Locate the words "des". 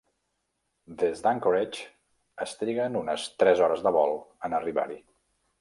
1.01-1.21